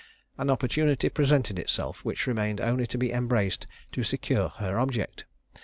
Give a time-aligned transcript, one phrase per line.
[0.35, 5.25] An opportunity presented itself which remained only to be embraced to secure her object.